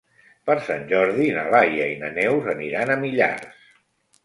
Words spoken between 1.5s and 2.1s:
Laia i